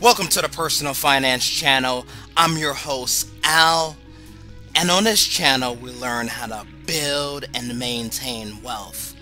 Welcome 0.00 0.26
to 0.28 0.42
the 0.42 0.48
Personal 0.48 0.94
Finance 0.94 1.48
Channel. 1.48 2.06
I'm 2.36 2.56
your 2.56 2.74
host, 2.74 3.28
Al. 3.44 3.96
And 4.74 4.90
on 4.90 5.04
this 5.04 5.24
channel, 5.24 5.76
we 5.76 5.92
learn 5.92 6.26
how 6.26 6.46
to 6.46 6.66
build 6.86 7.44
and 7.54 7.78
maintain 7.78 8.60
wealth. 8.62 9.14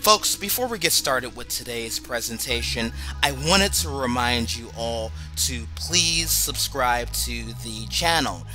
Folks, 0.00 0.34
before 0.34 0.66
we 0.66 0.78
get 0.78 0.92
started 0.92 1.36
with 1.36 1.48
today's 1.48 1.98
presentation, 1.98 2.92
I 3.22 3.32
wanted 3.32 3.74
to 3.74 3.90
remind 3.90 4.56
you 4.56 4.70
all 4.78 5.12
to 5.46 5.66
please 5.74 6.30
subscribe 6.30 7.12
to 7.12 7.52
the 7.62 7.86
channel 7.90 8.46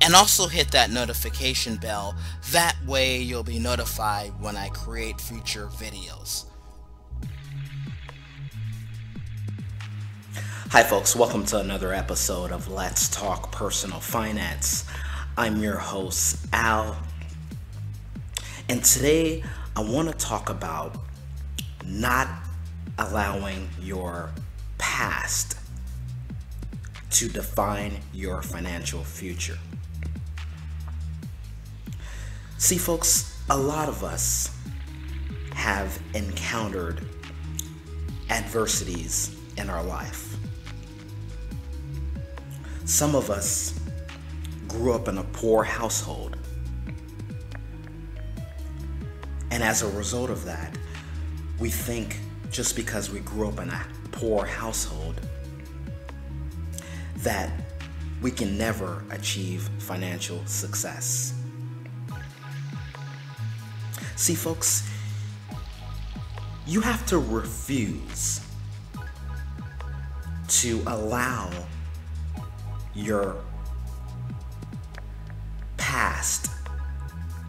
and 0.00 0.14
also 0.14 0.46
hit 0.46 0.70
that 0.72 0.90
notification 0.90 1.76
bell. 1.76 2.14
That 2.52 2.76
way 2.86 3.18
you'll 3.18 3.44
be 3.44 3.58
notified 3.58 4.32
when 4.40 4.56
I 4.56 4.68
create 4.68 5.20
future 5.20 5.66
videos. 5.66 6.46
Hi 10.72 10.82
folks, 10.82 11.14
welcome 11.14 11.44
to 11.48 11.58
another 11.58 11.92
episode 11.92 12.50
of 12.50 12.66
Let's 12.66 13.10
Talk 13.10 13.52
Personal 13.52 14.00
Finance. 14.00 14.86
I'm 15.36 15.60
your 15.60 15.76
host, 15.76 16.46
Al. 16.50 16.96
And 18.70 18.82
today 18.82 19.44
I 19.76 19.82
want 19.82 20.08
to 20.08 20.14
talk 20.14 20.48
about 20.48 20.96
not 21.84 22.26
allowing 22.98 23.68
your 23.82 24.30
past 24.78 25.58
to 27.10 27.28
define 27.28 27.98
your 28.14 28.40
financial 28.40 29.04
future. 29.04 29.58
See, 32.56 32.78
folks, 32.78 33.38
a 33.50 33.58
lot 33.58 33.90
of 33.90 34.02
us 34.02 34.56
have 35.52 36.00
encountered 36.14 37.06
adversities 38.30 39.36
in 39.58 39.68
our 39.68 39.84
life. 39.84 40.34
Some 42.84 43.14
of 43.14 43.30
us 43.30 43.78
grew 44.68 44.92
up 44.92 45.08
in 45.08 45.18
a 45.18 45.24
poor 45.24 45.62
household. 45.64 46.36
And 49.50 49.62
as 49.62 49.82
a 49.82 49.88
result 49.88 50.30
of 50.30 50.44
that, 50.44 50.76
we 51.58 51.70
think 51.70 52.18
just 52.50 52.74
because 52.74 53.10
we 53.10 53.20
grew 53.20 53.48
up 53.48 53.60
in 53.60 53.68
a 53.70 53.86
poor 54.10 54.44
household 54.44 55.20
that 57.18 57.50
we 58.20 58.30
can 58.30 58.58
never 58.58 59.04
achieve 59.10 59.68
financial 59.78 60.44
success. 60.46 61.34
See, 64.16 64.34
folks, 64.34 64.88
you 66.66 66.80
have 66.80 67.04
to 67.06 67.18
refuse 67.18 68.40
to 70.48 70.82
allow 70.86 71.50
your 72.94 73.36
past 75.76 76.50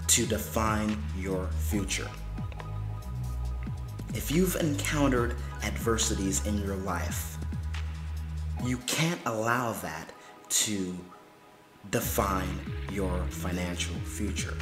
to 0.08 0.26
define 0.26 1.02
your 1.18 1.48
future. 1.58 2.10
If 4.14 4.32
you've 4.32 4.56
encountered 4.58 5.36
adversities 5.64 6.46
in 6.46 6.58
your 6.60 6.76
life, 6.76 7.38
you 8.64 8.78
can't 8.86 9.20
allow 9.26 9.74
that 9.74 10.12
to 10.50 10.98
define 11.90 12.60
your 12.92 13.18
financial 13.30 13.96
future. 13.96 14.56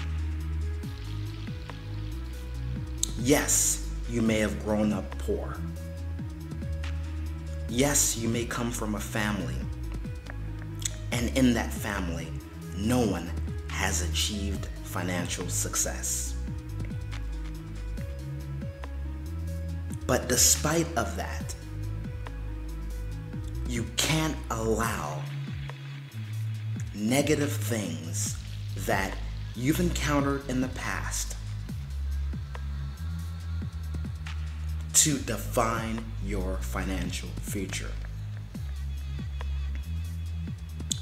Yes, 3.19 3.89
you 4.09 4.21
may 4.21 4.39
have 4.39 4.63
grown 4.63 4.93
up 4.93 5.17
poor. 5.19 5.57
Yes, 7.69 8.17
you 8.17 8.27
may 8.29 8.45
come 8.45 8.71
from 8.71 8.95
a 8.95 8.99
family 8.99 9.55
and 11.11 11.35
in 11.37 11.53
that 11.53 11.71
family, 11.71 12.27
no 12.77 12.99
one 12.99 13.31
has 13.67 14.01
achieved 14.09 14.67
financial 14.83 15.47
success. 15.47 16.35
But 20.07 20.27
despite 20.27 20.87
of 20.97 21.15
that, 21.15 21.55
you 23.67 23.85
can't 23.95 24.35
allow 24.49 25.21
negative 26.93 27.51
things 27.51 28.37
that 28.85 29.15
you've 29.55 29.79
encountered 29.79 30.49
in 30.49 30.59
the 30.59 30.67
past 30.69 31.37
to 34.93 35.17
define 35.19 36.03
your 36.25 36.57
financial 36.57 37.29
future 37.41 37.91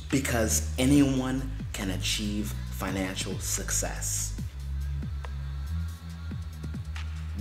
because 0.09 0.69
anyone 0.77 1.51
can 1.73 1.91
achieve 1.91 2.53
financial 2.71 3.37
success. 3.39 4.39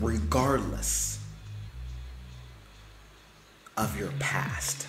Regardless 0.01 1.19
of 3.79 3.99
your 3.99 4.11
past. 4.19 4.87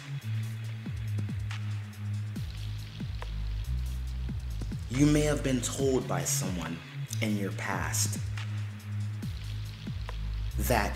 You 4.90 5.06
may 5.06 5.22
have 5.22 5.44
been 5.44 5.62
told 5.62 6.08
by 6.08 6.24
someone 6.24 6.78
in 7.22 7.38
your 7.38 7.52
past 7.52 8.20
that 10.58 10.94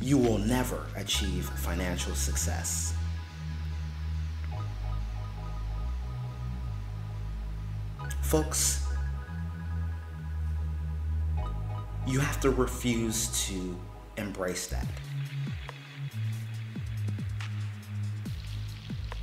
you 0.00 0.18
will 0.18 0.38
never 0.38 0.86
achieve 0.94 1.48
financial 1.48 2.14
success. 2.14 2.94
Folks, 8.32 8.82
you 12.06 12.18
have 12.18 12.40
to 12.40 12.48
refuse 12.48 13.46
to 13.46 13.78
embrace 14.16 14.68
that. 14.68 14.86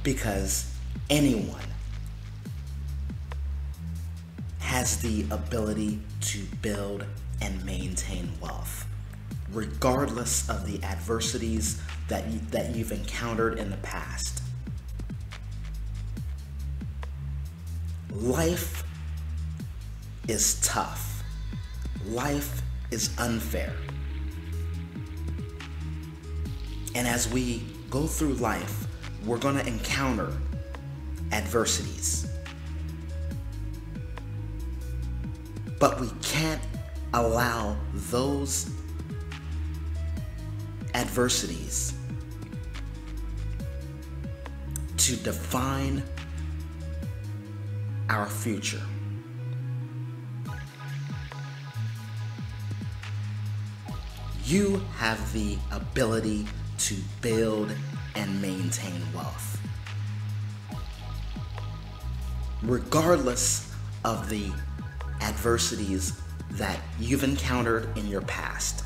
Because 0.04 0.72
anyone 1.10 1.60
has 4.60 5.02
the 5.02 5.26
ability 5.32 6.00
to 6.22 6.44
build 6.62 7.04
and 7.42 7.66
maintain 7.66 8.30
wealth, 8.40 8.86
regardless 9.52 10.48
of 10.48 10.68
the 10.68 10.84
adversities 10.84 11.82
that, 12.10 12.28
you, 12.28 12.40
that 12.52 12.76
you've 12.76 12.92
encountered 12.92 13.58
in 13.58 13.72
the 13.72 13.78
past. 13.78 14.44
Life 18.12 18.84
is 20.30 20.60
tough. 20.62 21.24
Life 22.06 22.62
is 22.92 23.10
unfair. 23.18 23.74
And 26.94 27.08
as 27.08 27.28
we 27.32 27.64
go 27.90 28.06
through 28.06 28.34
life, 28.36 28.88
we're 29.26 29.40
going 29.40 29.56
to 29.56 29.66
encounter 29.68 30.32
adversities. 31.32 32.30
But 35.80 36.00
we 36.00 36.10
can't 36.22 36.62
allow 37.14 37.78
those 37.94 38.70
adversities 40.94 41.94
to 44.98 45.16
define 45.16 46.04
our 48.10 48.28
future. 48.28 48.82
You 54.50 54.82
have 54.98 55.32
the 55.32 55.60
ability 55.70 56.48
to 56.80 56.96
build 57.22 57.72
and 58.16 58.42
maintain 58.42 59.00
wealth. 59.14 59.62
Regardless 62.64 63.72
of 64.04 64.28
the 64.28 64.52
adversities 65.22 66.20
that 66.54 66.80
you've 67.00 67.24
encountered 67.24 67.96
in 67.96 68.08
your 68.08 68.22
past. 68.22 68.84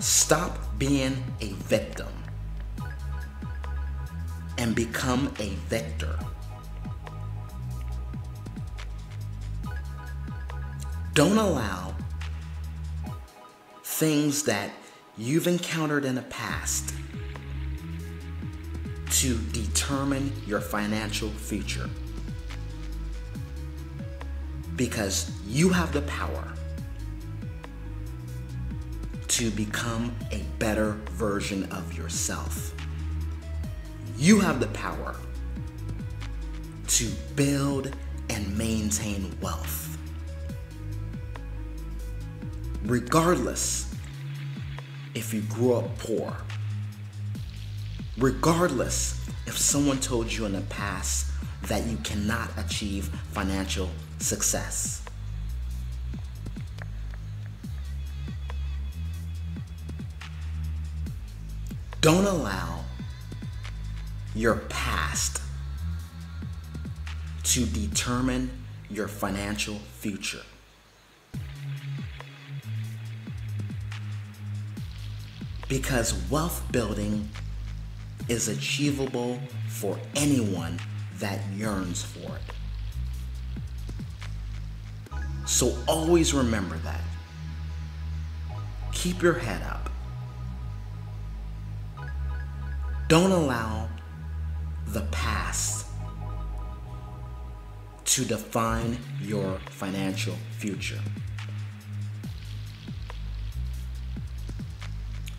Stop 0.00 0.58
being 0.78 1.16
a 1.40 1.46
victim 1.52 2.12
and 4.58 4.74
become 4.74 5.32
a 5.38 5.48
victor. 5.70 6.18
Don't 11.20 11.36
allow 11.36 11.94
things 13.84 14.44
that 14.44 14.70
you've 15.18 15.46
encountered 15.46 16.06
in 16.06 16.14
the 16.14 16.22
past 16.22 16.94
to 19.10 19.36
determine 19.52 20.32
your 20.46 20.62
financial 20.62 21.28
future. 21.28 21.90
Because 24.76 25.30
you 25.46 25.68
have 25.68 25.92
the 25.92 26.00
power 26.00 26.54
to 29.28 29.50
become 29.50 30.16
a 30.32 30.42
better 30.58 30.92
version 31.10 31.70
of 31.70 31.92
yourself. 31.98 32.72
You 34.16 34.40
have 34.40 34.58
the 34.58 34.68
power 34.68 35.16
to 36.86 37.10
build 37.36 37.94
and 38.30 38.56
maintain 38.56 39.36
wealth. 39.42 39.90
Regardless 42.90 43.94
if 45.14 45.32
you 45.32 45.42
grew 45.42 45.74
up 45.74 45.96
poor, 45.98 46.36
regardless 48.18 49.30
if 49.46 49.56
someone 49.56 50.00
told 50.00 50.32
you 50.32 50.44
in 50.44 50.54
the 50.54 50.60
past 50.62 51.30
that 51.68 51.86
you 51.86 51.98
cannot 51.98 52.50
achieve 52.56 53.04
financial 53.30 53.90
success. 54.18 55.04
Don't 62.00 62.24
allow 62.24 62.80
your 64.34 64.56
past 64.68 65.40
to 67.44 67.64
determine 67.66 68.50
your 68.90 69.06
financial 69.06 69.76
future. 69.76 70.42
Because 75.70 76.12
wealth 76.28 76.64
building 76.72 77.28
is 78.28 78.48
achievable 78.48 79.38
for 79.68 79.96
anyone 80.16 80.80
that 81.20 81.38
yearns 81.56 82.02
for 82.02 82.36
it. 82.36 82.42
So 85.46 85.78
always 85.86 86.34
remember 86.34 86.76
that. 86.78 87.02
Keep 88.92 89.22
your 89.22 89.34
head 89.34 89.62
up. 89.62 89.90
Don't 93.06 93.30
allow 93.30 93.88
the 94.88 95.02
past 95.12 95.86
to 98.06 98.24
define 98.24 98.98
your 99.22 99.60
financial 99.70 100.34
future. 100.58 100.98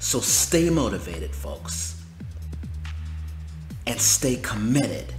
So 0.01 0.19
stay 0.19 0.69
motivated, 0.71 1.33
folks, 1.33 1.95
and 3.85 4.01
stay 4.01 4.37
committed 4.37 5.13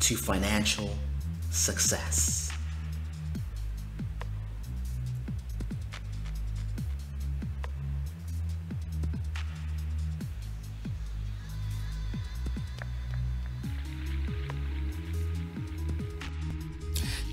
to 0.00 0.16
financial 0.16 0.96
success. 1.50 2.49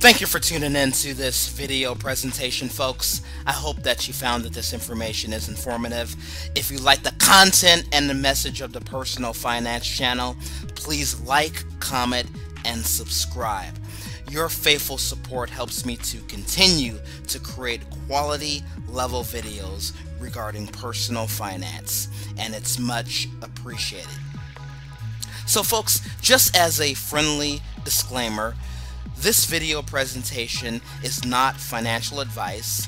Thank 0.08 0.22
you 0.22 0.28
for 0.28 0.40
tuning 0.40 0.78
in 0.78 0.94
to 0.94 1.14
this 1.14 1.50
video 1.50 1.94
presentation, 1.94 2.70
folks. 2.70 3.22
I 3.46 3.52
hope 3.52 3.84
that 3.84 4.08
you 4.08 4.14
found 4.14 4.46
that 4.46 4.54
this 4.54 4.72
information 4.72 5.34
is 5.34 5.50
informative. 5.50 6.16
If 6.56 6.72
you 6.72 6.78
like 6.78 7.04
the 7.04 7.12
content 7.20 7.90
and 7.92 8.10
the 8.10 8.14
message 8.14 8.62
of 8.62 8.72
the 8.72 8.80
Personal 8.80 9.34
Finance 9.34 9.86
channel, 9.86 10.38
please 10.76 11.20
like, 11.24 11.62
comment, 11.82 12.30
and 12.64 12.86
subscribe. 12.86 13.74
Your 14.30 14.48
faithful 14.48 14.98
support 14.98 15.50
helps 15.50 15.86
me 15.86 15.98
to 15.98 16.22
continue 16.30 17.00
to 17.28 17.38
create 17.38 17.82
quality 18.08 18.64
level 18.88 19.24
videos 19.24 19.92
regarding 20.22 20.68
personal 20.68 21.28
finance, 21.28 22.08
and 22.38 22.56
it's 22.56 22.80
much 22.80 23.28
appreciated. 23.42 24.08
So 25.46 25.64
folks, 25.64 26.00
just 26.22 26.56
as 26.56 26.80
a 26.80 26.94
friendly 26.94 27.62
disclaimer, 27.84 28.56
this 29.20 29.46
video 29.46 29.82
presentation 29.82 30.82
is 31.04 31.26
not 31.26 31.58
financial 31.58 32.20
advice. 32.20 32.88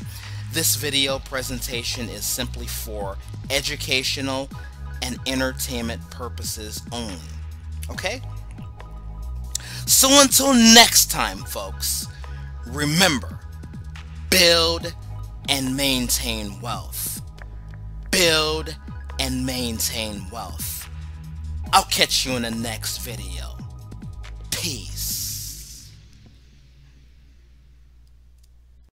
This 0.51 0.75
video 0.75 1.19
presentation 1.19 2.07
is 2.09 2.25
simply 2.25 2.67
for 2.67 3.17
educational 3.49 4.49
and 5.01 5.17
entertainment 5.27 6.07
purposes 6.11 6.81
only. 6.91 7.15
Okay? 7.89 8.21
So 9.85 10.21
until 10.21 10.53
next 10.53 11.09
time, 11.09 11.39
folks, 11.39 12.07
remember, 12.67 13.39
build 14.29 14.93
and 15.47 15.75
maintain 15.75 16.61
wealth. 16.61 17.21
Build 18.11 18.75
and 19.19 19.45
maintain 19.45 20.29
wealth. 20.31 20.87
I'll 21.73 21.83
catch 21.85 22.25
you 22.25 22.33
in 22.33 22.43
the 22.43 22.51
next 22.51 22.99
video. 22.99 23.57
Peace. 24.51 25.28